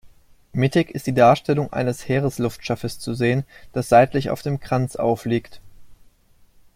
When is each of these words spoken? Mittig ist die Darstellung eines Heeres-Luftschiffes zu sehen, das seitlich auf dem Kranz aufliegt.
Mittig 0.53 0.89
ist 0.89 1.05
die 1.05 1.13
Darstellung 1.13 1.71
eines 1.71 2.07
Heeres-Luftschiffes 2.09 2.97
zu 2.97 3.13
sehen, 3.13 3.43
das 3.71 3.87
seitlich 3.89 4.31
auf 4.31 4.41
dem 4.41 4.59
Kranz 4.59 4.95
aufliegt. 4.95 5.61